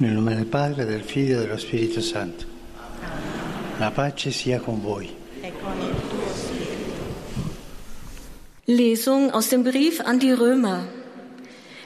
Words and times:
Nel 0.00 0.14
nome 0.14 0.34
del 0.34 0.46
Padre, 0.46 0.86
del 0.86 1.02
Figlio 1.02 1.36
e 1.36 1.42
dello 1.42 1.58
Spirito 1.58 2.00
Santo. 2.00 2.46
La 3.76 3.90
pace 3.90 4.30
sia 4.30 4.58
con 4.58 4.80
voi. 4.80 5.14
Lesung 8.64 9.30
aus 9.30 9.48
dem 9.48 9.62
Brief 9.62 10.00
an 10.00 10.18
die 10.18 10.32
Römer. 10.32 10.88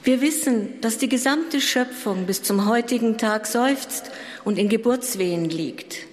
Wir 0.04 0.20
wissen, 0.20 0.80
dass 0.80 0.98
die 0.98 1.08
gesamte 1.08 1.60
Schöpfung 1.60 2.24
bis 2.24 2.40
zum 2.44 2.68
heutigen 2.68 3.18
Tag 3.18 3.48
seufzt 3.48 4.12
und 4.44 4.58
in 4.58 4.68
Geburtswehen 4.68 5.50
liegt. 5.50 6.06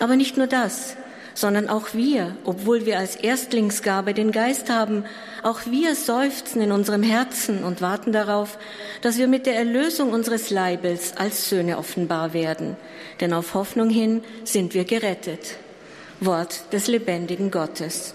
Aber 0.00 0.16
nicht 0.16 0.36
nur 0.36 0.48
das, 0.48 0.96
sondern 1.36 1.68
auch 1.68 1.92
wir, 1.92 2.34
obwohl 2.44 2.86
wir 2.86 2.98
als 2.98 3.14
Erstlingsgabe 3.14 4.14
den 4.14 4.32
Geist 4.32 4.70
haben, 4.70 5.04
auch 5.42 5.60
wir 5.66 5.94
seufzen 5.94 6.62
in 6.62 6.72
unserem 6.72 7.02
Herzen 7.02 7.62
und 7.62 7.82
warten 7.82 8.10
darauf, 8.10 8.58
dass 9.02 9.18
wir 9.18 9.28
mit 9.28 9.44
der 9.44 9.56
Erlösung 9.56 10.12
unseres 10.12 10.48
Leibes 10.50 11.12
als 11.16 11.48
Söhne 11.50 11.76
offenbar 11.76 12.32
werden. 12.32 12.76
Denn 13.20 13.34
auf 13.34 13.52
Hoffnung 13.52 13.90
hin 13.90 14.22
sind 14.44 14.72
wir 14.72 14.84
gerettet. 14.84 15.58
Wort 16.20 16.72
des 16.72 16.88
lebendigen 16.88 17.50
Gottes. 17.50 18.14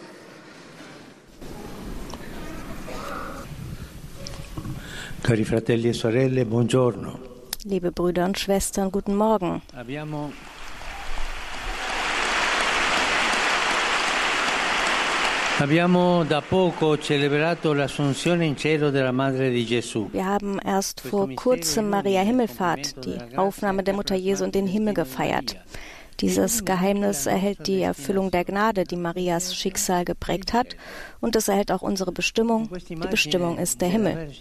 Cari 5.22 5.46
fratelli 5.46 5.90
e 5.90 5.94
sorelle, 5.94 6.46
buongiorno. 6.46 7.20
Liebe 7.64 7.92
Brüder 7.92 8.26
und 8.26 8.40
Schwestern, 8.40 8.92
guten 8.92 9.16
Morgen. 9.16 9.62
Abbiamo 9.76 10.32
Wir 20.12 20.26
haben 20.26 20.58
erst 20.58 21.02
vor 21.02 21.30
kurzem 21.36 21.92
Maria 21.92 22.22
Himmelfahrt, 22.22 23.06
die 23.06 23.38
Aufnahme 23.38 23.84
der 23.84 23.94
Mutter 23.94 24.16
Jesu 24.16 24.44
in 24.44 24.52
den 24.52 24.66
Himmel 24.66 24.96
gefeiert. 24.96 25.58
Dieses 26.20 26.66
Geheimnis 26.66 27.28
erhält 27.28 27.68
die 27.68 27.84
Erfüllung 27.84 28.32
der 28.32 28.44
Gnade, 28.44 28.86
die 28.86 28.96
Marias 28.96 29.56
Schicksal 29.56 30.04
geprägt 30.04 30.52
hat, 30.54 30.76
und 31.20 31.36
es 31.36 31.48
erhält 31.48 31.72
auch 31.72 31.84
unsere 31.84 32.12
Bestimmung. 32.12 32.68
Die 32.90 32.96
Bestimmung 32.96 33.60
ist 33.60 33.82
der 33.82 33.90
Himmel. 33.90 34.32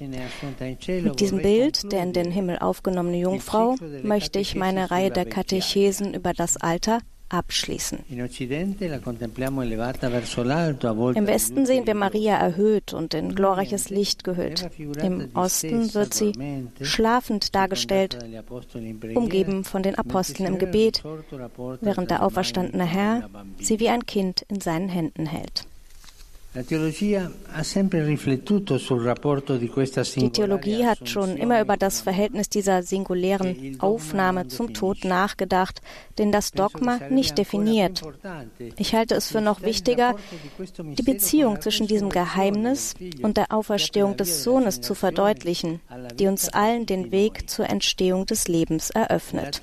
Mit 1.02 1.20
diesem 1.20 1.42
Bild 1.42 1.92
der 1.92 2.02
in 2.02 2.14
den 2.14 2.30
Himmel 2.30 2.58
aufgenommenen 2.60 3.20
Jungfrau 3.20 3.77
möchte 4.02 4.38
ich 4.38 4.55
meine 4.55 4.90
Reihe 4.90 5.10
der 5.10 5.27
Katechesen 5.27 6.14
über 6.14 6.32
das 6.32 6.56
Alter 6.56 7.00
abschließen. 7.31 8.00
Im 8.09 8.19
Westen 11.27 11.67
sehen 11.67 11.86
wir 11.86 11.95
Maria 11.95 12.36
erhöht 12.36 12.92
und 12.92 13.14
in 13.14 13.34
glorreiches 13.34 13.89
Licht 13.91 14.25
gehüllt. 14.25 14.69
Im 15.03 15.31
Osten 15.34 15.95
wird 15.95 16.12
sie 16.12 16.33
schlafend 16.83 17.55
dargestellt, 17.55 18.19
umgeben 19.14 19.64
von 19.64 19.83
den 19.83 19.95
Aposteln 19.95 20.47
im 20.47 20.58
Gebet, 20.58 21.03
während 21.81 22.11
der 22.11 22.23
auferstandene 22.23 22.84
Herr 22.84 23.31
sie 23.58 23.81
wie 23.81 23.89
ein 23.89 24.05
Kind 24.06 24.45
in 24.48 24.61
seinen 24.61 24.89
Händen 24.89 25.27
hält. 25.27 25.69
Die 26.52 26.62
Theologie 26.62 27.16
hat 30.84 31.08
schon 31.08 31.36
immer 31.36 31.60
über 31.60 31.76
das 31.76 32.00
Verhältnis 32.00 32.48
dieser 32.48 32.82
singulären 32.82 33.76
Aufnahme 33.78 34.48
zum 34.48 34.74
Tod 34.74 35.04
nachgedacht, 35.04 35.80
den 36.18 36.32
das 36.32 36.50
Dogma 36.50 36.98
nicht 37.08 37.38
definiert. 37.38 38.02
Ich 38.76 38.96
halte 38.96 39.14
es 39.14 39.28
für 39.28 39.40
noch 39.40 39.62
wichtiger, 39.62 40.16
die 40.80 41.02
Beziehung 41.04 41.60
zwischen 41.60 41.86
diesem 41.86 42.08
Geheimnis 42.08 42.94
und 43.22 43.36
der 43.36 43.52
Auferstehung 43.52 44.16
des 44.16 44.42
Sohnes 44.42 44.80
zu 44.80 44.96
verdeutlichen, 44.96 45.80
die 46.18 46.26
uns 46.26 46.48
allen 46.48 46.84
den 46.84 47.12
Weg 47.12 47.48
zur 47.48 47.70
Entstehung 47.70 48.26
des 48.26 48.48
Lebens 48.48 48.90
eröffnet. 48.90 49.60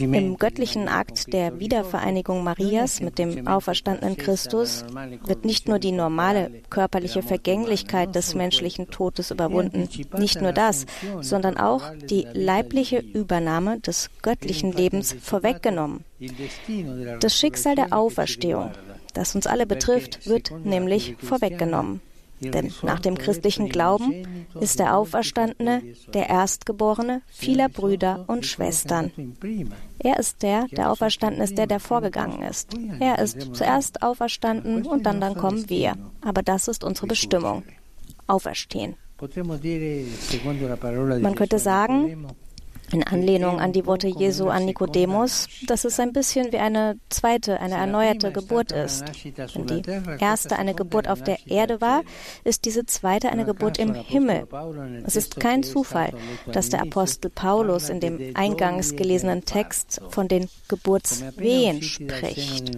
Im 0.00 0.36
göttlichen 0.38 0.88
Akt 0.88 1.32
der 1.32 1.60
Wiedervereinigung 1.60 2.42
Marias 2.42 3.00
mit 3.00 3.20
dem 3.20 3.46
auferstandenen 3.46 4.16
Christus 4.16 4.84
wird 5.24 5.44
nicht 5.44 5.68
nur 5.68 5.78
die 5.78 5.92
normale 5.92 6.50
körperliche 6.70 7.22
Vergänglichkeit 7.22 8.14
des 8.14 8.34
menschlichen 8.34 8.90
Todes 8.90 9.30
überwunden, 9.30 9.88
nicht 10.18 10.40
nur 10.40 10.52
das, 10.52 10.86
sondern 11.20 11.56
auch 11.56 11.82
die 11.96 12.26
leibliche 12.32 12.98
Übernahme 12.98 13.80
des 13.80 14.10
göttlichen 14.22 14.72
Lebens 14.72 15.16
vorweggenommen. 15.20 16.04
Das 17.20 17.36
Schicksal 17.36 17.74
der 17.74 17.92
Auferstehung, 17.92 18.72
das 19.14 19.34
uns 19.34 19.46
alle 19.46 19.66
betrifft, 19.66 20.26
wird 20.26 20.52
nämlich 20.64 21.16
vorweggenommen. 21.18 22.00
Denn 22.40 22.72
nach 22.82 23.00
dem 23.00 23.16
christlichen 23.18 23.68
Glauben 23.68 24.46
ist 24.60 24.78
der 24.78 24.96
Auferstandene 24.96 25.82
der 26.14 26.28
Erstgeborene 26.28 27.22
vieler 27.28 27.68
Brüder 27.68 28.24
und 28.26 28.46
Schwestern. 28.46 29.12
Er 29.98 30.18
ist 30.18 30.42
der, 30.42 30.66
der 30.68 30.90
auferstanden 30.90 31.42
ist, 31.42 31.58
der, 31.58 31.66
der 31.66 31.80
vorgegangen 31.80 32.42
ist. 32.42 32.70
Er 33.00 33.18
ist 33.18 33.54
zuerst 33.54 34.02
auferstanden 34.02 34.86
und 34.86 35.04
dann, 35.04 35.20
dann 35.20 35.34
kommen 35.34 35.68
wir. 35.68 35.94
Aber 36.20 36.42
das 36.42 36.68
ist 36.68 36.84
unsere 36.84 37.06
Bestimmung. 37.06 37.64
Auferstehen. 38.26 38.94
Man 41.20 41.34
könnte 41.34 41.58
sagen, 41.58 42.26
in 42.92 43.02
Anlehnung 43.02 43.60
an 43.60 43.72
die 43.72 43.86
Worte 43.86 44.08
Jesu 44.08 44.48
an 44.48 44.64
Nikodemus, 44.64 45.48
dass 45.66 45.84
es 45.84 46.00
ein 46.00 46.12
bisschen 46.12 46.52
wie 46.52 46.58
eine 46.58 46.98
zweite, 47.08 47.60
eine 47.60 47.76
erneuerte 47.76 48.32
Geburt 48.32 48.72
ist. 48.72 49.04
Wenn 49.54 49.66
die 49.66 49.82
erste 50.18 50.58
eine 50.58 50.74
Geburt 50.74 51.08
auf 51.08 51.22
der 51.22 51.38
Erde 51.46 51.80
war, 51.80 52.02
ist 52.44 52.64
diese 52.64 52.86
zweite 52.86 53.30
eine 53.30 53.44
Geburt 53.44 53.78
im 53.78 53.94
Himmel. 53.94 54.46
Es 55.04 55.16
ist 55.16 55.38
kein 55.40 55.62
Zufall, 55.62 56.12
dass 56.50 56.68
der 56.70 56.82
Apostel 56.82 57.30
Paulus 57.30 57.88
in 57.88 58.00
dem 58.00 58.32
eingangs 58.34 58.96
gelesenen 58.96 59.44
Text 59.44 60.00
von 60.08 60.28
den 60.28 60.48
Geburtswehen 60.68 61.82
spricht. 61.82 62.72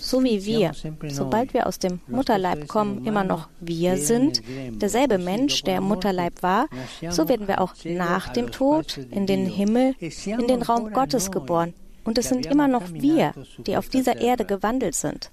So 0.00 0.22
wie 0.24 0.44
wir, 0.44 0.72
sobald 1.08 1.54
wir 1.54 1.66
aus 1.66 1.78
dem 1.78 2.00
Mutterleib 2.06 2.68
kommen, 2.68 3.04
immer 3.04 3.24
noch 3.24 3.48
wir 3.60 3.96
sind, 3.96 4.42
derselbe 4.70 5.18
Mensch, 5.18 5.62
der 5.62 5.78
im 5.78 5.84
Mutterleib 5.84 6.42
war, 6.42 6.66
so 7.10 7.28
werden 7.28 7.48
wir 7.48 7.60
auch 7.60 7.74
nach 7.84 8.32
dem 8.32 8.50
Tod 8.50 8.98
in 9.10 9.25
den 9.26 9.46
Himmel, 9.46 9.94
in 10.00 10.46
den 10.46 10.62
Raum 10.62 10.92
Gottes 10.92 11.30
geboren. 11.30 11.74
Und 12.04 12.18
es 12.18 12.28
sind 12.28 12.46
immer 12.46 12.68
noch 12.68 12.92
wir, 12.92 13.32
die 13.58 13.76
auf 13.76 13.88
dieser 13.88 14.20
Erde 14.20 14.44
gewandelt 14.44 14.94
sind. 14.94 15.32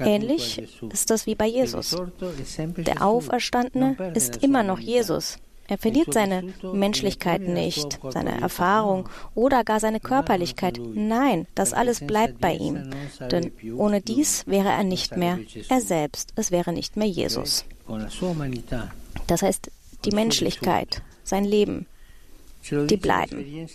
Ähnlich 0.00 0.62
ist 0.92 1.10
das 1.10 1.26
wie 1.26 1.34
bei 1.34 1.46
Jesus. 1.46 1.96
Der 2.76 3.04
Auferstandene 3.04 3.96
ist 4.14 4.44
immer 4.44 4.62
noch 4.62 4.78
Jesus. 4.78 5.38
Er 5.70 5.76
verliert 5.76 6.14
seine 6.14 6.54
Menschlichkeit 6.72 7.42
nicht, 7.42 8.00
seine 8.08 8.40
Erfahrung 8.40 9.08
oder 9.34 9.64
gar 9.64 9.80
seine 9.80 10.00
Körperlichkeit. 10.00 10.80
Nein, 10.94 11.46
das 11.54 11.74
alles 11.74 12.06
bleibt 12.06 12.40
bei 12.40 12.54
ihm. 12.54 12.90
Denn 13.30 13.52
ohne 13.76 14.00
dies 14.00 14.46
wäre 14.46 14.70
er 14.70 14.84
nicht 14.84 15.16
mehr 15.16 15.38
er 15.68 15.80
selbst. 15.82 16.32
Es 16.36 16.50
wäre 16.50 16.72
nicht 16.72 16.96
mehr 16.96 17.08
Jesus. 17.08 17.66
Das 19.26 19.42
heißt, 19.42 19.70
die 20.06 20.12
Menschlichkeit, 20.12 21.02
sein 21.22 21.44
Leben, 21.44 21.86
die 22.70 22.96
bleiben. 22.96 23.68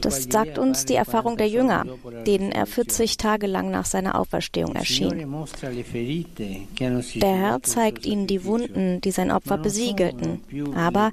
Das 0.00 0.24
sagt 0.24 0.58
uns 0.58 0.84
die 0.84 0.94
Erfahrung 0.94 1.36
der 1.36 1.48
Jünger, 1.48 1.84
denen 2.26 2.52
er 2.52 2.66
40 2.66 3.16
Tage 3.16 3.46
lang 3.46 3.70
nach 3.70 3.84
seiner 3.84 4.18
Auferstehung 4.18 4.74
erschien. 4.74 5.26
Der 7.16 7.36
Herr 7.36 7.62
zeigt 7.62 8.06
ihnen 8.06 8.26
die 8.26 8.44
Wunden, 8.44 9.00
die 9.00 9.10
sein 9.10 9.30
Opfer 9.30 9.58
besiegelten, 9.58 10.40
aber 10.74 11.12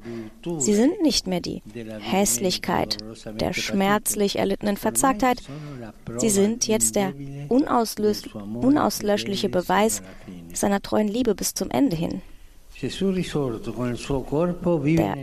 sie 0.59 0.73
sind 0.73 1.01
nicht 1.01 1.27
mehr 1.27 1.41
die 1.41 1.61
Hässlichkeit 1.99 2.97
der 3.39 3.53
schmerzlich 3.53 4.37
erlittenen 4.37 4.77
Verzagtheit. 4.77 5.41
Sie 6.17 6.29
sind 6.29 6.67
jetzt 6.67 6.95
der 6.95 7.13
unauslöschliche 7.49 9.49
Beweis 9.49 10.01
seiner 10.53 10.81
treuen 10.81 11.07
Liebe 11.07 11.35
bis 11.35 11.53
zum 11.53 11.69
Ende 11.71 11.95
hin. 11.95 12.21
Der 12.81 12.89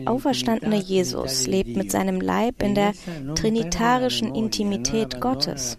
auferstandene 0.07 0.77
Jesus 0.77 1.47
lebt 1.47 1.77
mit 1.77 1.91
seinem 1.91 2.21
Leib 2.21 2.63
in 2.63 2.75
der 2.75 2.93
trinitarischen 3.35 4.35
Intimität 4.35 5.21
Gottes. 5.21 5.77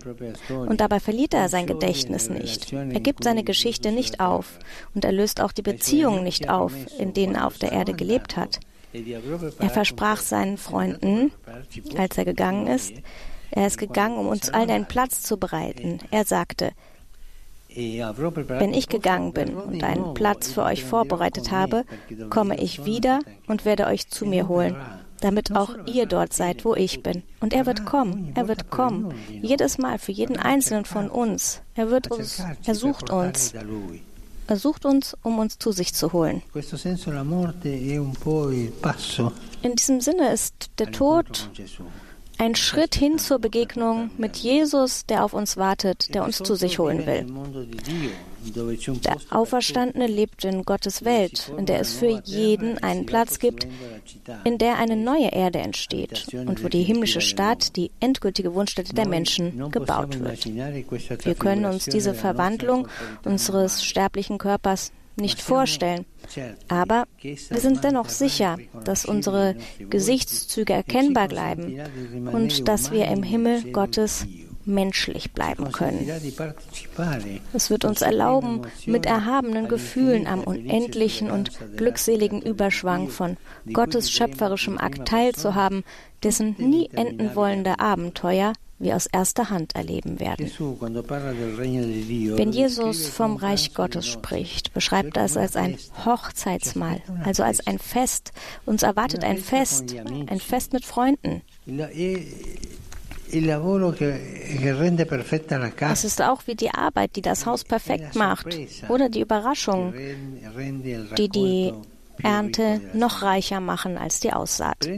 Und 0.50 0.81
dabei 0.81 1.00
verliert 1.00 1.33
er 1.33 1.50
sein 1.50 1.65
Gedächtnis 1.65 2.30
nicht. 2.30 2.71
Er 2.71 3.00
gibt 3.00 3.24
seine 3.24 3.44
Geschichte 3.44 3.92
nicht 3.92 4.19
auf 4.19 4.59
und 4.94 5.03
er 5.03 5.12
löst 5.12 5.42
auch 5.42 5.51
die 5.51 5.63
Beziehungen 5.63 6.24
nicht 6.24 6.50
auf, 6.50 6.74
in 7.00 7.13
denen 7.13 7.36
er 7.36 7.48
auf 7.48 7.57
der 7.57 7.71
Erde 7.71 7.94
gelebt 7.94 8.38
hat. 8.38 8.59
Er 8.94 9.69
versprach 9.71 10.21
seinen 10.21 10.57
Freunden, 10.57 11.31
als 11.98 12.18
er 12.18 12.25
gegangen 12.25 12.68
ist, 12.68 12.94
er 13.56 13.68
ist 13.68 13.77
gegangen, 13.77 14.18
um 14.18 14.27
uns 14.27 14.50
allen 14.50 14.71
einen 14.71 14.88
Platz 14.88 15.21
zu 15.21 15.38
bereiten. 15.38 16.00
Er 16.09 16.25
sagte, 16.25 16.71
wenn 17.75 18.74
ich 18.74 18.88
gegangen 18.88 19.34
bin 19.34 19.56
und 19.56 19.84
einen 19.84 20.14
Platz 20.14 20.52
für 20.52 20.64
euch 20.64 20.84
vorbereitet 20.84 21.52
habe, 21.52 21.86
komme 22.30 22.60
ich 22.60 22.86
wieder 22.86 23.20
und 23.48 23.66
werde 23.66 23.88
euch 23.88 24.08
zu 24.08 24.25
mir 24.25 24.48
holen, 24.48 24.75
damit 25.22 25.56
auch 25.56 25.75
ihr 25.86 26.06
dort 26.06 26.34
seid, 26.34 26.66
wo 26.66 26.75
ich 26.75 27.02
bin. 27.02 27.24
Und 27.40 27.54
er 27.54 27.66
wird 27.66 27.86
kommen, 27.86 28.31
er 28.36 28.48
wird 28.48 28.70
kommen, 28.70 29.14
jedes 29.42 29.78
Mal 29.78 29.98
für 29.98 30.12
jeden 30.12 30.38
einzelnen 30.38 30.86
von 30.86 31.10
uns. 31.10 31.62
Er 31.75 31.90
wird 31.90 32.12
uns, 32.12 32.44
er 32.66 32.75
sucht 32.75 33.10
uns. 33.10 33.54
Er 34.46 34.58
sucht 34.58 34.86
uns, 34.86 35.16
um 35.24 35.40
uns 35.40 35.58
zu 35.58 35.72
sich 35.72 35.94
zu 35.94 36.12
holen. 36.12 36.42
In 39.62 39.75
diesem 39.75 40.02
Sinne 40.02 40.34
ist 40.34 40.54
der 40.80 40.92
Tod 40.92 41.50
ein 42.44 42.56
Schritt 42.56 42.94
hin 42.94 43.19
zur 43.19 43.40
Begegnung 43.40 44.12
mit 44.18 44.36
Jesus, 44.36 45.06
der 45.06 45.24
auf 45.24 45.34
uns 45.34 45.56
wartet, 45.56 46.13
der 46.13 46.25
uns 46.25 46.40
zu 46.40 46.56
sich 46.56 46.78
holen 46.78 47.06
will. 47.06 47.25
Der 49.06 49.18
Auferstandene 49.30 50.07
lebt 50.07 50.44
in 50.44 50.66
Gottes 50.66 51.06
Welt, 51.06 51.54
in 51.57 51.66
der 51.66 51.80
es 51.80 51.94
für 51.94 52.22
jeden 52.25 52.78
einen 52.80 53.06
Platz 53.06 53.40
gibt, 53.40 53.66
in 54.44 54.57
der 54.57 54.78
eine 54.78 54.98
neue 54.98 55.30
Erde 55.30 55.60
entsteht 55.60 56.28
und 56.34 56.62
wo 56.62 56.68
die 56.68 56.84
himmlische 56.84 57.22
Stadt, 57.22 57.78
die 57.78 57.92
endgültige 58.01 58.54
Wohnstätte 58.54 58.94
der 58.94 59.07
Menschen, 59.07 59.72
gebaut 59.72 60.19
wird. 60.19 60.46
Wir 61.25 61.36
können 61.36 61.63
uns 61.63 61.86
diese 61.86 62.13
Verwandlung 62.13 62.89
unseres 63.24 63.86
sterblichen 63.86 64.38
Körpers 64.38 64.92
nicht 65.15 65.42
vorstellen. 65.42 66.06
Aber 66.68 67.06
wir 67.21 67.60
sind 67.60 67.83
dennoch 67.83 68.10
sicher, 68.10 68.57
dass 68.83 69.06
unsere 69.06 69.56
Gesichtszüge 69.89 70.74
erkennbar 70.74 71.27
bleiben 71.27 71.80
und 72.31 72.68
dass 72.68 72.92
wir 72.92 73.07
im 73.07 73.24
Himmel 73.24 73.71
Gottes 73.71 74.25
menschlich 74.65 75.33
bleiben 75.33 75.71
können. 75.71 76.10
Es 77.54 77.69
wird 77.69 77.86
uns 77.86 78.01
erlauben, 78.01 78.62
mit 78.86 79.06
erhabenen 79.06 79.68
Gefühlen 79.68 80.27
am 80.27 80.42
unendlichen 80.42 81.31
und 81.31 81.51
glückseligen 81.75 82.42
Überschwang 82.42 83.10
von 83.10 83.38
Gottes 83.71 84.10
schöpferischem 84.12 84.77
Akt 84.77 85.07
teilzuhaben, 85.07 85.83
dessen 86.24 86.56
nie 86.57 86.89
enden 86.94 87.36
wollende 87.36 87.80
Abenteuer 87.80 88.54
wir 88.83 88.95
aus 88.95 89.06
erster 89.07 89.50
Hand 89.50 89.75
erleben 89.75 90.19
werden. 90.19 90.50
Wenn 92.38 92.51
Jesus 92.51 93.07
vom 93.07 93.38
Reich 93.38 93.74
Gottes 93.74 94.07
spricht, 94.07 94.74
beschreibt 94.74 95.18
er 95.18 95.25
es 95.25 95.38
als 95.38 95.56
ein 95.56 95.77
Hochzeitsmahl, 96.06 97.01
also 97.24 97.44
als 97.44 97.65
ein 97.65 97.80
Fest. 97.80 98.31
Uns 98.65 98.83
erwartet 98.83 99.24
ein 99.24 99.38
Fest, 99.38 99.95
ein 100.27 100.39
Fest 100.39 100.74
mit 100.74 100.85
Freunden. 100.85 101.41
Es 105.91 106.03
ist 106.03 106.21
auch 106.21 106.41
wie 106.45 106.56
die 106.56 106.71
Arbeit, 106.71 107.15
die 107.15 107.21
das 107.21 107.45
Haus 107.45 107.63
perfekt 107.63 108.15
macht, 108.15 108.57
oder 108.89 109.09
die 109.09 109.21
Überraschung, 109.21 109.94
die 111.18 111.29
die 111.29 111.74
Ernte 112.21 112.80
noch 112.94 113.24
reicher 113.24 113.60
machen 113.60 113.98
als 113.98 114.19
die 114.19 114.31
Aussaat. 114.33 114.86
Die 114.86 114.89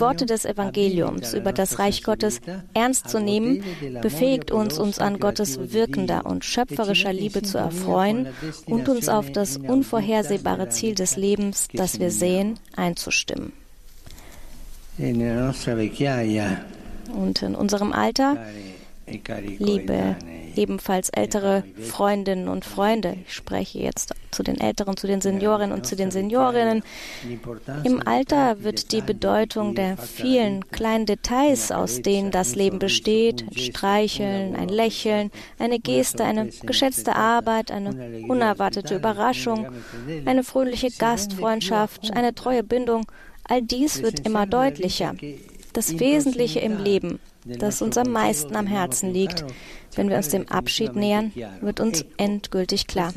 Worte 0.00 0.26
des 0.26 0.44
Evangeliums 0.44 1.34
über 1.34 1.52
das 1.52 1.78
Reich 1.78 2.02
Gottes 2.02 2.40
ernst 2.72 3.08
zu 3.08 3.20
nehmen, 3.20 3.62
befähigt 4.00 4.50
uns, 4.50 4.78
uns 4.78 4.98
an 4.98 5.18
Gottes 5.20 5.72
wirkender 5.72 6.24
und 6.26 6.44
schöpferischer 6.44 7.12
Liebe 7.12 7.42
zu 7.42 7.58
erfreuen 7.58 8.28
und 8.66 8.88
uns 8.88 9.08
auf 9.08 9.30
das 9.30 9.58
unvorhersehbare 9.58 10.68
Ziel 10.70 10.94
des 10.94 11.16
Lebens, 11.16 11.68
das 11.72 12.00
wir 12.00 12.10
sehen, 12.10 12.58
einzustimmen. 12.76 13.52
Und 17.12 17.42
in 17.42 17.54
unserem 17.54 17.92
Alter, 17.92 18.38
liebe 19.58 20.16
ebenfalls 20.56 21.10
ältere 21.10 21.64
Freundinnen 21.80 22.48
und 22.48 22.64
Freunde. 22.64 23.16
Ich 23.26 23.34
spreche 23.34 23.78
jetzt 23.78 24.14
zu 24.30 24.42
den 24.42 24.58
Älteren, 24.58 24.96
zu 24.96 25.06
den 25.06 25.20
Seniorinnen 25.20 25.72
und 25.72 25.86
zu 25.86 25.96
den 25.96 26.10
Seniorinnen. 26.10 26.82
Im 27.84 28.06
Alter 28.06 28.62
wird 28.62 28.92
die 28.92 29.00
Bedeutung 29.00 29.74
der 29.74 29.96
vielen 29.96 30.68
kleinen 30.70 31.06
Details, 31.06 31.72
aus 31.72 32.02
denen 32.02 32.30
das 32.30 32.54
Leben 32.54 32.78
besteht, 32.78 33.44
ein 33.48 33.58
Streicheln, 33.58 34.56
ein 34.56 34.68
Lächeln, 34.68 35.30
eine 35.58 35.78
Geste, 35.78 36.24
eine 36.24 36.50
geschätzte 36.62 37.16
Arbeit, 37.16 37.70
eine 37.70 38.24
unerwartete 38.28 38.96
Überraschung, 38.96 39.68
eine 40.24 40.44
fröhliche 40.44 40.90
Gastfreundschaft, 40.90 42.12
eine 42.12 42.34
treue 42.34 42.62
Bindung, 42.62 43.06
all 43.44 43.62
dies 43.62 44.02
wird 44.02 44.20
immer 44.20 44.46
deutlicher. 44.46 45.14
Das 45.72 45.98
Wesentliche 45.98 46.60
im 46.60 46.82
Leben, 46.82 47.18
das 47.44 47.82
uns 47.82 47.96
am 47.98 48.10
meisten 48.10 48.56
am 48.56 48.66
Herzen 48.66 49.12
liegt, 49.12 49.44
wenn 49.96 50.08
wir 50.08 50.16
uns 50.16 50.28
dem 50.28 50.48
Abschied 50.48 50.96
nähern, 50.96 51.32
wird 51.60 51.80
uns 51.80 52.04
endgültig 52.16 52.86
klar. 52.86 53.12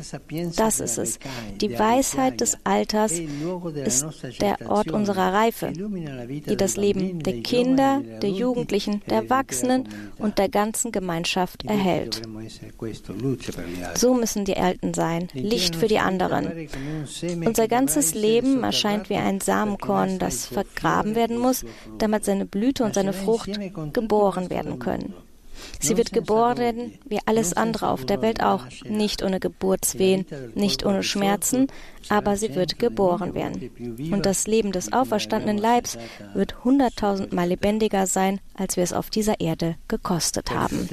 Das 0.56 0.80
ist 0.80 0.98
es. 0.98 1.18
Die 1.60 1.78
Weisheit 1.78 2.40
des 2.40 2.58
Alters 2.64 3.12
ist 3.12 4.06
der 4.40 4.68
Ort 4.68 4.90
unserer 4.90 5.32
Reife, 5.32 5.72
die 5.72 6.56
das 6.56 6.76
Leben 6.76 7.22
der 7.22 7.40
Kinder, 7.42 8.02
der 8.22 8.30
Jugendlichen, 8.30 9.02
der 9.08 9.18
Erwachsenen 9.18 9.88
und 10.18 10.38
der 10.38 10.48
ganzen 10.48 10.92
Gemeinschaft 10.92 11.64
erhält. 11.64 12.22
So 13.94 14.14
müssen 14.14 14.44
die 14.44 14.56
Alten 14.56 14.94
sein, 14.94 15.28
Licht 15.32 15.76
für 15.76 15.88
die 15.88 15.98
anderen. 15.98 16.68
Unser 17.44 17.68
ganzes 17.68 18.14
Leben 18.14 18.62
erscheint 18.64 19.10
wie 19.10 19.16
ein 19.16 19.40
Samenkorn, 19.40 20.18
das 20.18 20.46
vergraben 20.46 21.14
werden 21.14 21.38
muss, 21.38 21.64
damit 21.98 22.24
seine 22.24 22.46
Blüte 22.46 22.84
und 22.84 22.94
seine 22.94 23.12
Frucht 23.12 23.50
geboren 23.92 24.50
werden 24.50 24.78
können. 24.78 25.14
Sie 25.80 25.96
wird 25.96 26.12
geboren 26.12 26.92
wie 27.04 27.20
alles 27.26 27.52
andere 27.54 27.88
auf 27.88 28.04
der 28.04 28.22
Welt 28.22 28.42
auch, 28.42 28.66
nicht 28.84 29.22
ohne 29.22 29.40
Geburtswehen, 29.40 30.26
nicht 30.54 30.84
ohne 30.84 31.02
Schmerzen, 31.02 31.68
aber 32.08 32.36
sie 32.36 32.54
wird 32.54 32.78
geboren 32.78 33.34
werden. 33.34 33.70
Und 34.12 34.26
das 34.26 34.46
Leben 34.46 34.72
des 34.72 34.92
auferstandenen 34.92 35.58
Leibs 35.58 35.98
wird 36.34 36.64
hunderttausendmal 36.64 37.48
lebendiger 37.48 38.06
sein, 38.06 38.40
als 38.54 38.76
wir 38.76 38.84
es 38.84 38.92
auf 38.92 39.10
dieser 39.10 39.40
Erde 39.40 39.76
gekostet 39.88 40.50
haben. 40.50 40.88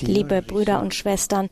Liebe 0.00 0.42
Brüder 0.42 0.80
und 0.80 0.94
Schwestern, 0.94 1.48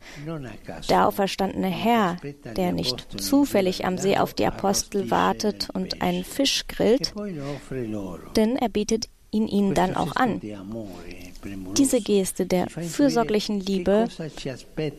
der 0.89 1.07
auferstandene 1.07 1.67
Herr, 1.67 2.17
der 2.55 2.71
nicht 2.71 3.21
zufällig 3.21 3.85
am 3.85 3.97
See 3.97 4.17
auf 4.17 4.33
die 4.33 4.45
Apostel 4.45 5.11
wartet 5.11 5.69
und 5.73 6.01
einen 6.01 6.23
Fisch 6.23 6.65
grillt, 6.67 7.13
denn 8.35 8.55
er 8.55 8.69
bietet 8.69 9.09
ihn 9.31 9.47
ihnen 9.47 9.73
dann 9.73 9.95
auch 9.95 10.15
an. 10.15 10.41
Diese 11.77 12.01
Geste 12.01 12.45
der 12.45 12.69
fürsorglichen 12.69 13.59
Liebe 13.59 14.07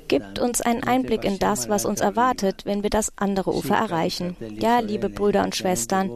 gibt 0.09 0.38
uns 0.38 0.61
einen 0.61 0.85
Einblick 0.85 1.25
in 1.25 1.38
das, 1.38 1.69
was 1.69 1.85
uns 1.85 2.00
erwartet, 2.00 2.65
wenn 2.65 2.82
wir 2.82 2.91
das 2.91 3.12
andere 3.17 3.55
Ufer 3.55 3.77
erreichen. 3.77 4.37
Ja, 4.59 4.81
liebe 4.81 5.11
Brüder 5.11 5.44
und 5.44 5.55
Schwestern, 5.55 6.11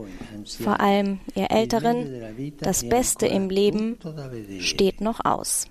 vor 0.45 0.81
allem 0.81 1.21
ihr 1.35 1.51
Älteren, 1.51 2.53
das 2.61 2.89
Beste 2.89 3.27
im 3.27 3.51
Leben 3.51 3.99
steht 4.61 5.01
noch 5.01 5.25
aus. 5.25 5.67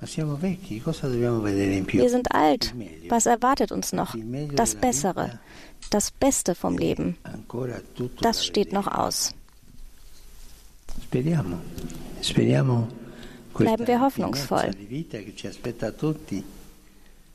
Wir 0.00 2.10
sind 2.10 2.34
alt. 2.34 2.74
Was 3.08 3.26
erwartet 3.26 3.72
uns 3.72 3.92
noch? 3.92 4.14
Das 4.54 4.74
Bessere, 4.74 5.38
das 5.90 6.10
Beste 6.10 6.54
vom 6.54 6.76
Leben. 6.76 7.16
Das 8.20 8.44
steht 8.44 8.72
noch 8.72 8.88
aus. 8.88 9.34
Speriamo. 11.02 11.58
Speriamo 12.20 12.88
bleiben 13.54 13.86
wir 13.86 14.00
hoffnungsvoll. 14.00 14.70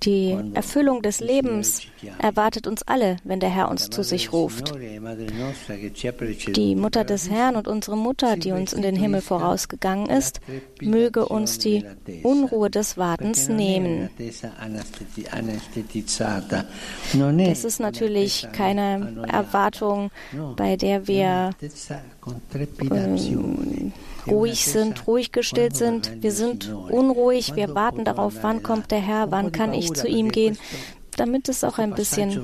Die 0.03 0.37
Erfüllung 0.53 1.01
des 1.01 1.19
Lebens 1.19 1.81
erwartet 2.19 2.67
uns 2.67 2.83
alle, 2.83 3.17
wenn 3.25 3.41
der 3.41 3.49
Herr 3.49 3.69
uns 3.69 3.89
zu 3.89 4.01
sich 4.03 4.31
ruft. 4.31 4.73
Die 6.55 6.75
Mutter 6.75 7.03
des 7.03 7.29
Herrn 7.29 7.55
und 7.57 7.67
unsere 7.67 7.97
Mutter, 7.97 8.37
die 8.37 8.53
uns 8.53 8.71
in 8.71 8.81
den 8.81 8.95
Himmel 8.95 9.19
vorausgegangen 9.21 10.09
ist, 10.09 10.39
möge 10.81 11.27
uns 11.27 11.57
die 11.57 11.83
Unruhe 12.23 12.69
des 12.69 12.97
Wartens 12.97 13.49
nehmen. 13.49 14.09
Das 17.11 17.63
ist 17.65 17.79
natürlich 17.79 18.47
keine 18.53 19.25
Erwartung, 19.27 20.11
bei 20.55 20.77
der 20.77 21.07
wir 21.07 21.49
ähm, 22.91 23.91
ruhig 24.27 24.65
sind, 24.65 25.07
ruhig 25.07 25.31
gestillt 25.31 25.75
sind. 25.75 26.21
Wir 26.21 26.31
sind 26.31 26.71
unruhig, 26.71 27.55
wir 27.55 27.75
warten 27.75 28.05
darauf, 28.05 28.35
wann 28.41 28.63
kommt 28.63 28.91
der 28.91 28.99
Herr, 28.99 29.31
wann 29.31 29.51
kann 29.51 29.73
ich 29.73 29.88
zu 29.93 30.07
ihm 30.07 30.29
gehen. 30.31 30.57
Damit 31.17 31.49
ist 31.49 31.65
auch 31.65 31.79
ein 31.79 31.95
bisschen 31.95 32.41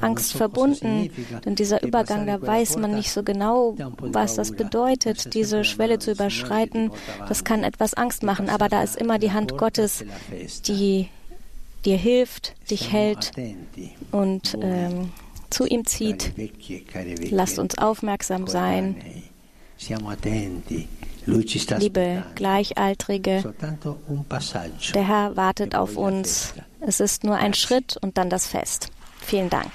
Angst 0.00 0.32
verbunden, 0.32 1.10
denn 1.44 1.56
dieser 1.56 1.82
Übergang, 1.82 2.26
da 2.26 2.40
weiß 2.40 2.78
man 2.78 2.94
nicht 2.94 3.10
so 3.10 3.22
genau, 3.22 3.74
was 3.98 4.34
das 4.34 4.52
bedeutet, 4.52 5.34
diese 5.34 5.62
Schwelle 5.64 5.98
zu 5.98 6.12
überschreiten. 6.12 6.90
Das 7.28 7.44
kann 7.44 7.64
etwas 7.64 7.92
Angst 7.92 8.22
machen, 8.22 8.48
aber 8.48 8.70
da 8.70 8.82
ist 8.82 8.96
immer 8.96 9.18
die 9.18 9.32
Hand 9.32 9.58
Gottes, 9.58 10.04
die 10.66 11.08
dir 11.84 11.98
hilft, 11.98 12.54
dich 12.70 12.92
hält 12.92 13.32
und 14.10 14.56
ähm, 14.60 15.12
zu 15.50 15.66
ihm 15.66 15.84
zieht. 15.86 16.32
Lasst 17.30 17.58
uns 17.58 17.76
aufmerksam 17.78 18.46
sein. 18.46 18.96
Liebe 21.26 22.22
Gleichaltrige, 22.34 23.54
der 24.94 25.08
Herr 25.08 25.36
wartet 25.36 25.74
auf 25.74 25.96
uns. 25.96 26.54
Es 26.80 27.00
ist 27.00 27.24
nur 27.24 27.36
ein 27.36 27.54
Schritt 27.54 27.96
und 27.96 28.18
dann 28.18 28.28
das 28.28 28.46
Fest. 28.46 28.88
Vielen 29.20 29.48
Dank. 29.48 29.72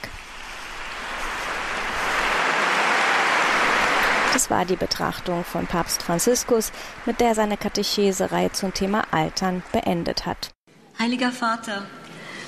Das 4.34 4.50
war 4.50 4.64
die 4.64 4.76
Betrachtung 4.76 5.44
von 5.44 5.66
Papst 5.66 6.04
Franziskus, 6.04 6.72
mit 7.06 7.20
der 7.20 7.34
seine 7.36 7.58
Katechesereihe 7.58 8.52
zum 8.52 8.74
Thema 8.74 9.04
Altern 9.12 9.64
beendet 9.72 10.26
hat. 10.26 10.52
Heiliger 11.00 11.32
Vater, 11.32 11.84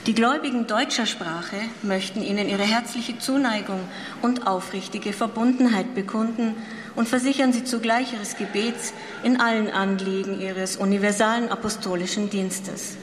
Die 0.08 0.16
Gläubigen 0.16 0.66
deutscher 0.66 1.06
Sprache 1.06 1.58
möchten 1.84 2.24
Ihnen 2.24 2.50
ihre 2.50 2.64
herzliche 2.64 3.20
Zuneigung 3.20 3.80
und 4.24 4.48
aufrichtige 4.48 5.14
Verbundenheit 5.14 5.94
bekunden 5.94 6.56
und 6.96 7.08
versichern 7.08 7.54
Sie 7.54 7.64
zugleich 7.64 8.14
Ihres 8.14 8.38
Gebets 8.38 8.94
in 9.24 9.40
allen 9.40 9.70
Anliegen 9.70 10.40
Ihres 10.40 10.78
universalen 10.78 11.50
apostolischen 11.50 12.30
Dienstes. 12.30 12.98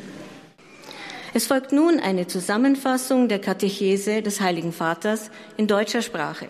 Es 1.34 1.46
folgt 1.46 1.72
nun 1.72 2.00
eine 2.00 2.26
Zusammenfassung 2.26 3.28
der 3.28 3.38
Katechese 3.38 4.22
des 4.22 4.40
Heiligen 4.40 4.72
Vaters 4.72 5.30
in 5.56 5.66
deutscher 5.66 6.02
Sprache. 6.02 6.48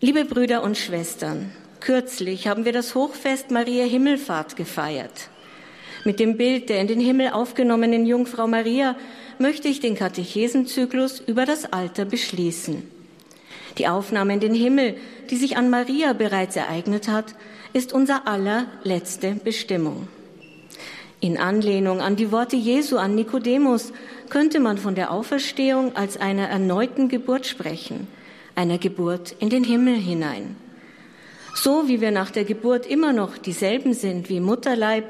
Liebe 0.00 0.24
Brüder 0.24 0.62
und 0.62 0.76
Schwestern, 0.76 1.52
kürzlich 1.80 2.48
haben 2.48 2.64
wir 2.64 2.72
das 2.72 2.94
Hochfest 2.94 3.50
Maria 3.50 3.84
Himmelfahrt 3.84 4.56
gefeiert. 4.56 5.30
Mit 6.04 6.20
dem 6.20 6.36
Bild 6.36 6.68
der 6.68 6.80
in 6.80 6.86
den 6.86 7.00
Himmel 7.00 7.30
aufgenommenen 7.30 8.06
Jungfrau 8.06 8.46
Maria 8.46 8.96
möchte 9.38 9.68
ich 9.68 9.80
den 9.80 9.94
Katechesenzyklus 9.94 11.20
über 11.20 11.44
das 11.44 11.72
Alter 11.72 12.04
beschließen. 12.04 12.95
Die 13.78 13.88
Aufnahme 13.88 14.34
in 14.34 14.40
den 14.40 14.54
Himmel, 14.54 14.96
die 15.30 15.36
sich 15.36 15.56
an 15.56 15.68
Maria 15.68 16.12
bereits 16.12 16.56
ereignet 16.56 17.08
hat, 17.08 17.34
ist 17.72 17.92
unser 17.92 18.26
aller 18.26 18.66
letzte 18.84 19.34
Bestimmung. 19.34 20.08
In 21.20 21.38
Anlehnung 21.38 22.00
an 22.00 22.16
die 22.16 22.32
Worte 22.32 22.56
Jesu 22.56 22.96
an 22.96 23.14
Nikodemus 23.14 23.92
könnte 24.28 24.60
man 24.60 24.78
von 24.78 24.94
der 24.94 25.10
Auferstehung 25.10 25.96
als 25.96 26.16
einer 26.16 26.48
erneuten 26.48 27.08
Geburt 27.08 27.46
sprechen, 27.46 28.06
einer 28.54 28.78
Geburt 28.78 29.34
in 29.38 29.50
den 29.50 29.64
Himmel 29.64 29.96
hinein. 29.96 30.56
So 31.54 31.88
wie 31.88 32.00
wir 32.00 32.10
nach 32.10 32.30
der 32.30 32.44
Geburt 32.44 32.86
immer 32.86 33.12
noch 33.12 33.38
dieselben 33.38 33.94
sind 33.94 34.28
wie 34.28 34.40
Mutterleib, 34.40 35.04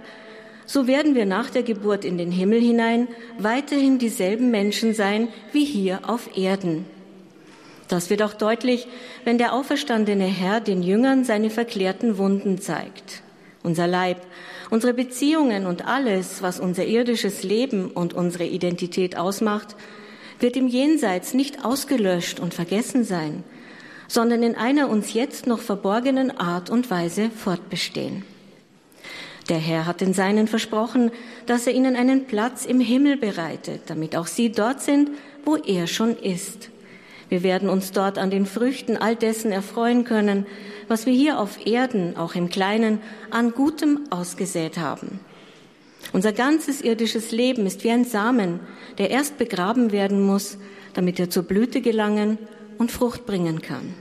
so 0.65 0.87
werden 0.87 1.15
wir 1.15 1.27
nach 1.27 1.51
der 1.51 1.63
Geburt 1.63 2.05
in 2.05 2.19
den 2.19 2.33
Himmel 2.33 2.61
hinein 2.61 3.09
weiterhin 3.39 3.99
dieselben 3.99 4.51
Menschen 4.51 4.95
sein 4.95 5.29
wie 5.53 5.65
hier 5.65 6.09
auf 6.09 6.37
Erden. 6.37 6.85
Das 7.89 8.11
wird 8.11 8.23
auch 8.23 8.35
deutlich, 8.35 8.89
wenn 9.25 9.39
der 9.39 9.53
auferstandene 9.53 10.27
Herr 10.27 10.61
den 10.61 10.83
Jüngern 10.83 11.25
seine 11.25 11.51
verklärten 11.51 12.19
Wunden 12.19 12.61
zeigt. 12.61 13.23
Unser 13.63 13.87
Leib, 13.87 14.19
unsere 14.71 14.95
Beziehungen 14.95 15.67
und 15.67 15.87
alles, 15.87 16.43
was 16.43 16.61
unser 16.61 16.85
irdisches 16.85 17.43
Leben 17.43 17.91
und 17.91 18.15
unsere 18.15 18.45
Identität 18.45 19.17
ausmacht, 19.17 19.77
wird 20.41 20.57
im 20.57 20.69
Jenseits 20.69 21.35
nicht 21.35 21.65
ausgelöscht 21.65 22.41
und 22.41 22.55
vergessen 22.55 23.05
sein, 23.05 23.45
sondern 24.09 24.43
in 24.43 24.55
einer 24.55 24.89
uns 24.89 25.15
jetzt 25.15 25.47
noch 25.47 25.61
verborgenen 25.61 26.37
Art 26.37 26.71
und 26.71 26.91
Weise 26.91 27.31
fortbestehen. 27.31 28.25
Der 29.49 29.59
Herr 29.59 29.87
hat 29.87 30.01
den 30.01 30.13
Seinen 30.13 30.49
versprochen, 30.49 31.13
dass 31.47 31.67
er 31.67 31.73
ihnen 31.73 31.95
einen 31.95 32.27
Platz 32.27 32.67
im 32.67 32.81
Himmel 32.81 33.17
bereitet, 33.17 33.83
damit 33.87 34.17
auch 34.17 34.27
sie 34.27 34.51
dort 34.51 34.83
sind, 34.83 35.11
wo 35.45 35.57
er 35.57 35.87
schon 35.87 36.17
ist. 36.17 36.71
Wir 37.29 37.43
werden 37.43 37.69
uns 37.69 37.91
dort 37.93 38.19
an 38.19 38.31
den 38.31 38.47
Früchten 38.47 38.97
all 38.97 39.17
dessen 39.17 39.51
erfreuen 39.51 40.05
können, 40.05 40.47
was 40.89 41.07
wir 41.07 41.13
hier 41.13 41.41
auf 41.41 41.67
Erden, 41.67 42.17
auch 42.17 42.35
im 42.35 42.49
Kleinen, 42.49 43.01
an 43.31 43.53
Gutem 43.53 44.01
ausgesät 44.11 44.79
haben. 44.79 45.21
Unser 46.13 46.33
ganzes 46.33 46.81
irdisches 46.81 47.33
Leben 47.33 47.67
ist 47.67 47.83
wie 47.83 47.91
ein 47.91 48.05
Samen, 48.05 48.61
der 48.99 49.11
erst 49.11 49.39
begraben 49.39 49.91
werden 49.91 50.23
muss, 50.25 50.59
damit 50.95 51.19
er 51.19 51.31
zur 51.31 51.43
Blüte 51.43 51.81
gelangen 51.81 52.39
und 52.79 52.93
Frucht 52.93 53.27
bringen 53.27 53.61
kann. 53.61 53.95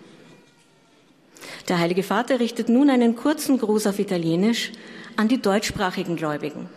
Der 1.67 1.79
Heilige 1.79 2.03
Vater 2.03 2.39
richtet 2.39 2.69
nun 2.69 2.91
einen 2.91 3.15
kurzen 3.15 3.57
Gruß 3.57 3.87
auf 3.87 3.97
Italienisch 3.97 4.71
an 5.15 5.27
die 5.27 5.41
deutschsprachigen 5.41 6.15
Gläubigen. 6.15 6.69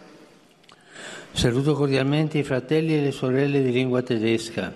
Saluto 1.34 1.74
cordialmente 1.74 2.38
i 2.38 2.42
fratelli 2.42 2.94
e 2.94 3.04
le 3.04 3.12
sorelle 3.12 3.62
di 3.62 3.70
lingua 3.70 4.02
tedesca. 4.02 4.72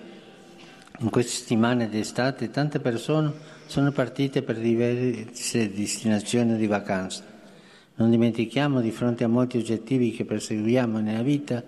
In 0.99 1.09
queste 1.09 1.31
settimane 1.31 1.89
d'estate 1.89 2.51
tante 2.51 2.79
persone 2.79 3.33
sono 3.65 3.91
partite 3.91 4.43
per 4.43 4.59
diverse 4.59 5.73
destinazioni 5.73 6.55
di 6.55 6.67
vacanza. 6.67 7.23
Non 7.95 8.11
dimentichiamo 8.11 8.79
di 8.79 8.91
fronte 8.91 9.23
a 9.23 9.27
molti 9.27 9.57
oggettivi 9.57 10.11
che 10.11 10.23
perseguiamo 10.23 10.99
nella 10.99 11.23
vita 11.23 11.63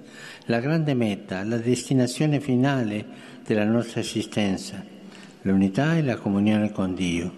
la 0.46 0.60
grande 0.60 0.94
meta, 0.94 1.44
la 1.44 1.58
destinazione 1.58 2.40
finale 2.40 3.06
della 3.46 3.66
nostra 3.66 4.00
esistenza, 4.00 4.84
l'unità 5.42 5.98
e 5.98 6.04
la 6.04 6.18
comunione 6.18 6.72
con 6.72 6.94
Dio. 6.94 7.32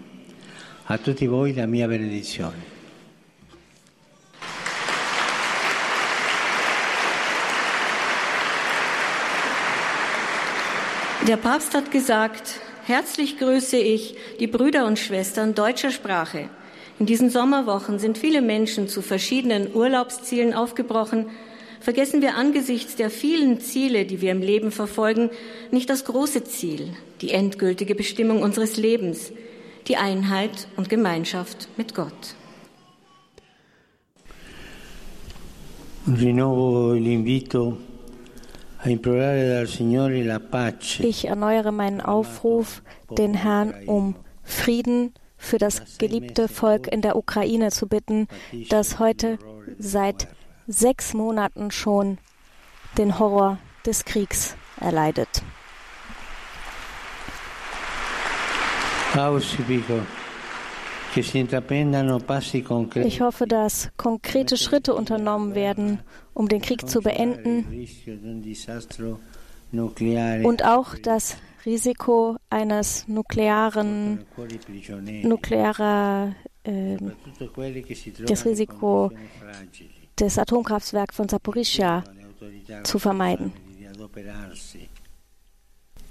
A 0.83 0.97
tutti 0.97 1.25
voi 1.25 1.53
la 1.53 1.65
mia 1.65 1.87
benedizione. 1.87 2.76
Der 11.27 11.35
Papst 11.35 11.73
hat 11.73 11.91
gesagt, 11.91 12.61
herzlich 12.85 13.37
grüße 13.37 13.75
ich 13.75 14.15
die 14.39 14.47
Brüder 14.47 14.87
und 14.87 14.97
Schwestern 14.97 15.55
deutscher 15.55 15.91
Sprache. 15.91 16.47
In 16.99 17.05
diesen 17.05 17.29
Sommerwochen 17.29 17.99
sind 17.99 18.17
viele 18.17 18.41
Menschen 18.41 18.87
zu 18.87 19.01
verschiedenen 19.01 19.75
Urlaubszielen 19.75 20.53
aufgebrochen. 20.53 21.25
Vergessen 21.81 22.21
wir 22.21 22.35
angesichts 22.35 22.95
der 22.95 23.09
vielen 23.09 23.59
Ziele, 23.59 24.05
die 24.05 24.21
wir 24.21 24.31
im 24.31 24.41
Leben 24.41 24.71
verfolgen, 24.71 25.29
nicht 25.69 25.89
das 25.89 26.05
große 26.05 26.45
Ziel, 26.45 26.93
die 27.19 27.31
endgültige 27.31 27.93
Bestimmung 27.93 28.41
unseres 28.41 28.77
Lebens, 28.77 29.33
die 29.89 29.97
Einheit 29.97 30.69
und 30.77 30.87
Gemeinschaft 30.87 31.67
mit 31.75 31.93
Gott. 31.93 32.35
Rinnovo 36.07 36.93
l'invito 36.93 37.75
ich 40.99 41.27
erneuere 41.27 41.71
meinen 41.71 42.01
Aufruf, 42.01 42.81
den 43.17 43.33
Herrn 43.33 43.73
um 43.85 44.15
Frieden 44.43 45.13
für 45.37 45.57
das 45.57 45.97
geliebte 45.97 46.47
Volk 46.47 46.87
in 46.87 47.01
der 47.01 47.15
Ukraine 47.15 47.71
zu 47.71 47.87
bitten, 47.87 48.27
das 48.69 48.99
heute 48.99 49.37
seit 49.77 50.27
sechs 50.67 51.13
Monaten 51.13 51.71
schon 51.71 52.17
den 52.97 53.19
Horror 53.19 53.57
des 53.85 54.05
Kriegs 54.05 54.55
erleidet. 54.79 55.43
Ich 62.95 63.21
hoffe, 63.21 63.47
dass 63.47 63.89
konkrete 63.97 64.57
Schritte 64.57 64.93
unternommen 64.93 65.55
werden, 65.55 65.99
um 66.33 66.47
den 66.47 66.61
Krieg 66.61 66.87
zu 66.87 67.01
beenden. 67.01 67.65
Und 70.43 70.65
auch 70.65 70.95
das 70.95 71.37
Risiko 71.65 72.37
eines 72.49 73.07
nuklearen, 73.07 74.25
nuklearer, 75.23 76.33
äh, 76.63 76.97
das 78.25 78.45
Risiko 78.45 79.11
des 80.19 80.39
Atomkraftwerks 80.39 81.15
von 81.15 81.27
Saporischschja 81.27 82.03
zu 82.83 82.99
vermeiden. 82.99 83.51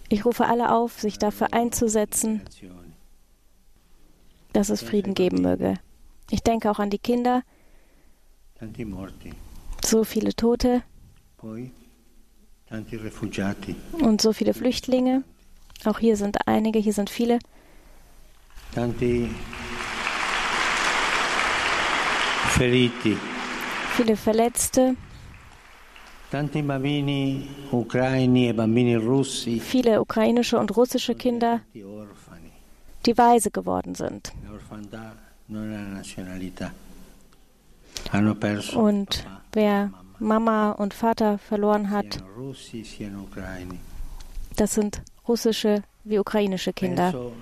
Ich 0.08 0.24
rufe 0.24 0.46
alle 0.46 0.72
auf, 0.72 1.00
sich 1.00 1.18
dafür 1.18 1.52
einzusetzen, 1.52 2.42
dass 4.56 4.70
es 4.70 4.82
Frieden 4.82 5.12
geben 5.12 5.42
möge. 5.42 5.74
Ich 6.30 6.42
denke 6.42 6.70
auch 6.70 6.78
an 6.78 6.88
die 6.88 6.98
Kinder. 6.98 7.42
So 9.84 10.02
viele 10.02 10.34
Tote. 10.34 10.82
Und 13.92 14.22
so 14.22 14.32
viele 14.32 14.54
Flüchtlinge. 14.54 15.24
Auch 15.84 15.98
hier 15.98 16.16
sind 16.16 16.38
einige, 16.48 16.78
hier 16.78 16.94
sind 16.94 17.10
viele. 17.10 17.38
Viele 23.94 24.16
Verletzte. 24.16 24.96
E 29.46 29.60
viele 29.60 30.00
ukrainische 30.00 30.58
und 30.58 30.74
russische 30.76 31.14
Kinder 31.14 31.60
die 33.06 33.16
weise 33.16 33.50
geworden 33.50 33.94
sind. 33.94 34.32
Und 38.74 39.26
wer 39.52 39.90
Mama 40.18 40.72
und 40.72 40.94
Vater 40.94 41.38
verloren 41.38 41.90
hat, 41.90 42.22
das 44.56 44.74
sind 44.74 45.02
russische 45.28 45.82
wie 46.04 46.18
ukrainische 46.18 46.72
Kinder. 46.72 47.32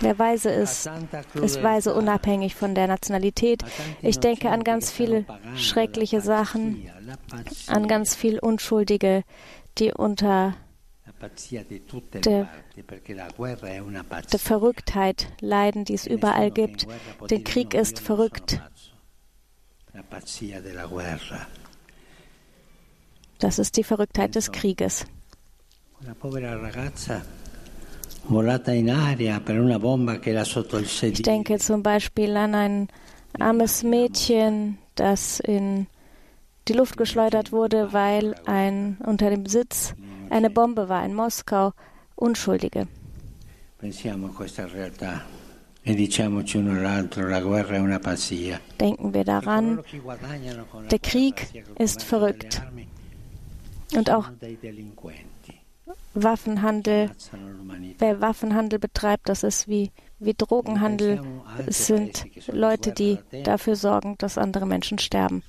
Wer 0.00 0.18
weise 0.18 0.50
ist, 0.50 0.90
ist 1.34 1.62
weise 1.62 1.94
unabhängig 1.94 2.54
von 2.54 2.74
der 2.74 2.86
Nationalität. 2.86 3.64
Ich 4.02 4.20
denke 4.20 4.50
an 4.50 4.62
ganz 4.62 4.90
viele 4.90 5.24
schreckliche 5.56 6.20
Sachen, 6.20 6.86
an 7.66 7.88
ganz 7.88 8.14
viele 8.14 8.40
Unschuldige, 8.40 9.24
die 9.78 9.92
unter 9.92 10.54
der, 12.24 12.48
der 14.30 14.38
Verrücktheit 14.38 15.28
leiden, 15.40 15.84
die 15.84 15.94
es 15.94 16.06
überall 16.06 16.50
gibt. 16.50 16.86
Der 17.30 17.42
Krieg 17.42 17.74
ist 17.74 18.00
verrückt. 18.00 18.60
Das 23.38 23.58
ist 23.58 23.76
die 23.76 23.84
Verrücktheit 23.84 24.34
des 24.34 24.52
Krieges. 24.52 25.06
Ich 31.20 31.22
denke 31.22 31.58
zum 31.58 31.82
Beispiel 31.82 32.36
an 32.36 32.54
ein 32.54 32.88
armes 33.38 33.82
Mädchen, 33.82 34.78
das 34.94 35.40
in 35.40 35.86
die 36.68 36.72
Luft 36.72 36.96
geschleudert 36.96 37.52
wurde, 37.52 37.92
weil 37.92 38.34
ein 38.46 38.98
unter 39.04 39.30
dem 39.30 39.46
Sitz 39.46 39.94
eine 40.30 40.50
Bombe 40.50 40.88
war 40.88 41.04
in 41.04 41.14
Moskau. 41.14 41.72
Unschuldige. 42.16 42.86
E 43.82 43.90
Denken 48.80 49.14
wir 49.14 49.24
daran, 49.24 49.82
der 50.90 50.98
Krieg 50.98 51.64
ist 51.78 52.02
verrückt. 52.02 52.62
Und 53.94 54.10
auch 54.10 54.30
Waffenhandel, 56.14 57.10
wer 57.98 58.20
Waffenhandel 58.20 58.78
betreibt, 58.78 59.28
das 59.28 59.42
ist 59.42 59.68
wie, 59.68 59.90
wie 60.18 60.34
Drogenhandel. 60.34 61.20
Es 61.66 61.86
sind 61.86 62.26
Leute, 62.48 62.92
die 62.92 63.18
dafür 63.44 63.76
sorgen, 63.76 64.16
dass 64.18 64.38
andere 64.38 64.66
Menschen 64.66 64.98
sterben. 64.98 65.42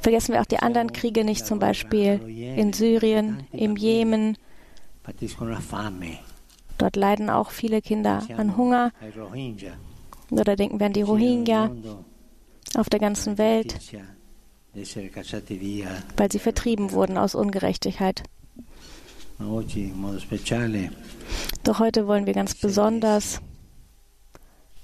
Vergessen 0.00 0.32
wir 0.32 0.40
auch 0.40 0.46
die 0.46 0.58
anderen 0.58 0.92
Kriege 0.92 1.24
nicht, 1.24 1.46
zum 1.46 1.58
Beispiel 1.58 2.20
in 2.56 2.72
Syrien, 2.72 3.46
im 3.52 3.76
Jemen. 3.76 4.36
Dort 6.78 6.96
leiden 6.96 7.30
auch 7.30 7.50
viele 7.50 7.82
Kinder 7.82 8.22
an 8.36 8.56
Hunger. 8.56 8.92
Oder 10.30 10.56
denken 10.56 10.78
wir 10.78 10.86
an 10.86 10.92
die 10.92 11.02
Rohingya 11.02 11.70
auf 12.74 12.88
der 12.88 13.00
ganzen 13.00 13.38
Welt 13.38 13.78
weil 16.16 16.32
sie 16.32 16.38
vertrieben 16.38 16.92
wurden 16.92 17.18
aus 17.18 17.34
Ungerechtigkeit. 17.34 18.22
Doch 21.64 21.78
heute 21.78 22.06
wollen 22.06 22.26
wir 22.26 22.34
ganz 22.34 22.54
besonders 22.54 23.40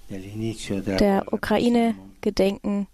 der 0.09 1.33
Ukraine 1.33 1.95
gedenken, 2.21 2.87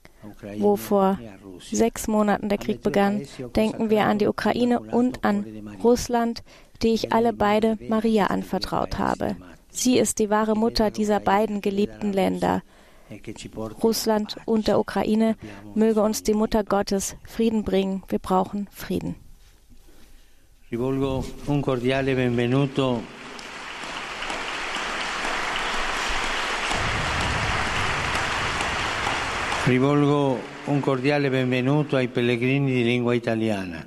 wo 0.59 0.77
vor 0.77 1.19
sechs 1.61 2.09
Monaten 2.09 2.49
der 2.49 2.59
Krieg 2.59 2.83
begann. 2.83 3.23
Denken 3.57 3.91
wir 3.91 4.05
an 4.05 4.19
die 4.19 4.27
Ukraine 4.27 4.81
und 4.81 5.25
an 5.25 5.45
Russland, 5.83 6.43
die 6.83 6.89
ich 6.95 7.13
alle 7.13 7.33
beide 7.33 7.77
Maria 7.89 8.27
anvertraut 8.27 8.99
habe. 8.99 9.37
Sie 9.71 9.99
ist 9.99 10.19
die 10.19 10.31
wahre 10.31 10.57
Mutter 10.57 10.91
dieser 10.91 11.21
beiden 11.21 11.61
geliebten 11.61 12.13
Länder. 12.13 12.63
Russland 13.83 14.37
und 14.45 14.69
der 14.69 14.79
Ukraine, 14.79 15.37
möge 15.75 16.01
uns 16.03 16.23
die 16.23 16.35
Mutter 16.35 16.63
Gottes 16.65 17.17
Frieden 17.25 17.65
bringen. 17.65 18.03
Wir 18.09 18.19
brauchen 18.19 18.69
Frieden. 18.71 19.17
Rivolgo 20.71 21.25
un 21.49 21.63
cordiale 21.63 22.15
benvenuto 22.15 23.01
Rivolgo 29.71 30.37
un 30.65 30.81
cordiale 30.81 31.31
benvenuto 31.31 31.95
ai 31.95 32.09
pellegrini 32.09 32.73
di 32.73 32.83
lingua 32.83 33.15
italiana. 33.15 33.87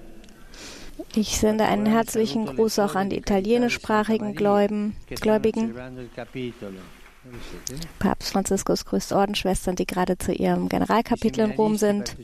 Ich 1.14 1.38
sende 1.38 1.66
einen 1.66 1.86
herzlichen 1.86 2.46
Gruß 2.46 2.80
auch 2.80 2.96
an 2.96 3.10
die 3.10 3.18
italienischsprachigen 3.18 4.34
Gläubigen. 4.34 4.96
Papst 8.00 8.32
Franziskus 8.32 8.86
grüßt 8.86 9.12
Ordensschwestern, 9.12 9.76
die 9.76 9.86
gerade 9.86 10.18
zu 10.18 10.32
ihrem 10.32 10.70
Generalkapitel 10.70 11.44
in 11.44 11.52
Rom 11.52 11.76
sind. 11.76 12.16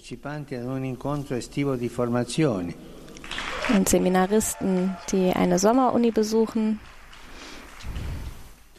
Und 3.76 3.90
Seminaristen, 3.90 4.96
die 5.12 5.34
eine 5.34 5.60
Sommeruni 5.60 6.12
besuchen. 6.12 6.80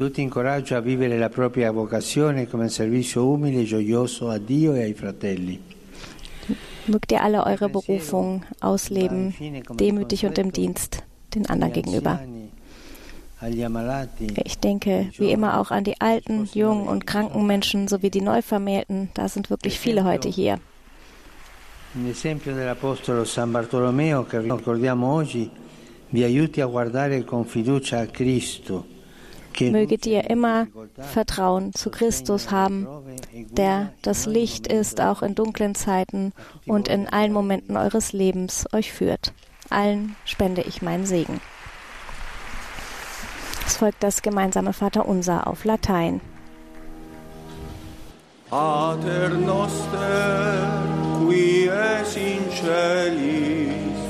Tutti 0.00 0.22
incoraggio 0.22 0.76
a 0.76 0.80
vivere 0.80 1.18
la 1.18 1.28
propria 1.28 1.70
vocazione 1.72 2.48
come 2.48 2.70
servizio 2.70 3.28
umile 3.28 3.60
e 3.60 3.64
gioioso 3.64 4.30
a 4.30 4.38
Dio 4.38 4.72
e 4.72 4.80
ai 4.80 4.94
fratelli. 4.94 5.60
Mögt 6.86 7.12
ihr 7.12 7.20
alle 7.20 7.44
eure 7.44 7.68
Berufung 7.68 8.42
ausleben, 8.60 9.34
demütig 9.74 10.24
und 10.24 10.38
im 10.38 10.52
Dienst 10.52 11.04
den 11.34 11.44
anderen 11.50 11.74
gegenüber. 11.74 12.18
Ich 14.42 14.58
denke 14.60 15.10
wie 15.18 15.32
immer 15.32 15.60
auch 15.60 15.70
an 15.70 15.84
die 15.84 16.00
alten, 16.00 16.48
jungen 16.54 16.88
und 16.88 17.06
kranken 17.06 17.46
Menschen 17.46 17.86
sowie 17.86 18.08
die 18.08 18.22
Neuvermählten. 18.22 19.10
Da 19.12 19.28
sind 19.28 19.50
wirklich 19.50 19.78
viele 19.78 20.04
heute 20.04 20.30
hier. 20.30 20.60
L'esempio 22.02 22.54
dell'Apostolo 22.54 23.26
San 23.26 23.52
Bartolomeo 23.52 24.24
che 24.24 24.40
ricordiamo 24.40 25.12
oggi 25.12 25.50
vi 26.08 26.22
aiuti 26.22 26.62
a 26.62 26.66
guardare 26.66 27.22
con 27.22 27.44
fiducia 27.44 27.98
a 27.98 28.06
Cristo. 28.06 28.89
Möget 29.60 30.06
ihr 30.06 30.30
immer 30.30 30.66
Vertrauen 30.96 31.74
zu 31.74 31.90
Christus 31.90 32.50
haben, 32.50 32.86
der 33.32 33.92
das 34.02 34.26
Licht 34.26 34.66
ist, 34.66 35.00
auch 35.00 35.22
in 35.22 35.34
dunklen 35.34 35.74
Zeiten 35.74 36.32
und 36.66 36.88
in 36.88 37.08
allen 37.08 37.32
Momenten 37.32 37.76
eures 37.76 38.12
Lebens 38.12 38.66
euch 38.72 38.92
führt. 38.92 39.32
Allen 39.68 40.16
spende 40.24 40.62
ich 40.62 40.82
meinen 40.82 41.06
Segen. 41.06 41.40
Es 43.66 43.76
folgt 43.76 44.02
das 44.02 44.22
gemeinsame 44.22 44.72
Vaterunser 44.72 45.46
auf 45.46 45.64
Latein. 45.64 46.20
Pater 48.50 49.28
noster, 49.28 50.82
qui 51.20 51.68
es 51.68 52.16
in 52.16 52.50
celis, 52.50 54.00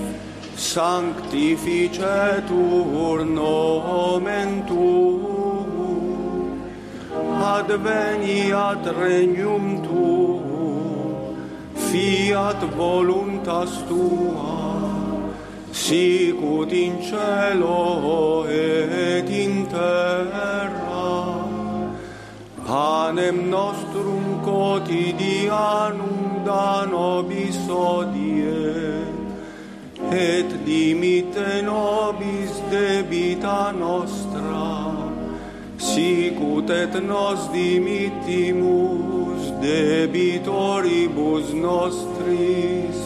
sanctificetur 0.56 3.26
nomen 3.26 4.66
tuum, 4.66 5.29
adveniat 7.60 8.84
regnum 8.96 9.64
tuum, 9.84 11.36
fiat 11.86 12.60
voluntas 12.76 13.72
tua, 13.88 14.56
sicut 15.72 16.72
in 16.72 16.94
cielo 17.02 18.46
et 18.48 19.28
in 19.28 19.66
terra. 19.66 21.10
Panem 22.66 23.38
nostrum 23.50 24.24
quotidianum 24.46 26.44
da 26.46 26.86
nobis 26.86 27.58
odie, 27.68 29.04
et 30.10 30.50
dimite 30.64 31.62
nobis 31.62 32.52
debita 32.70 33.72
nostra, 33.72 34.19
sicut 36.00 36.70
et 36.70 36.94
nos 37.02 37.48
dimittimus 37.52 39.50
debitoribus 39.60 41.52
nostris, 41.66 42.96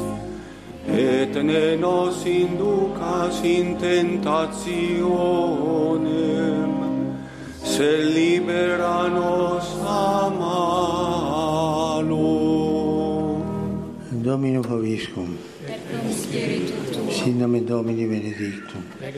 et 0.88 1.34
ne 1.50 1.76
nos 1.76 2.26
inducas 2.26 3.42
in 3.42 3.76
tentationem, 3.76 6.72
se 7.64 8.04
libera 8.14 9.08
nos 9.08 9.66
a 9.82 10.30
malo. 10.40 12.43
Domino 14.24 14.60
Paviscum. 14.60 15.36
Per 15.66 15.78
cum 15.90 16.10
spiritu 16.10 16.72
tuo. 16.90 17.10
Sin 17.10 17.36
nome 17.36 17.62
Domini 17.62 18.06
benedictum. 18.06 18.82
Per 18.98 19.12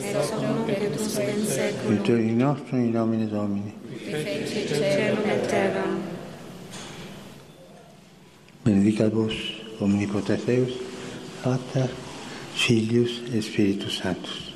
et 0.67 0.95
usque 0.99 1.31
in 1.31 1.47
seculum. 1.47 1.97
Vittorio 1.97 2.35
nostro 2.35 2.77
in 2.77 2.91
nomine 2.91 3.29
Domini. 3.29 3.73
Che 3.89 4.11
feci 4.11 4.67
cielo 4.67 5.23
e 5.23 5.41
terra. 5.47 5.85
Benedicat 8.65 9.13
vos, 9.13 9.35
omnipotens 9.79 10.45
Deus, 10.45 10.73
Pater, 11.41 11.89
Filius 12.55 13.23
et 13.33 13.43
Spiritus 13.43 14.01
Sanctus. 14.01 14.56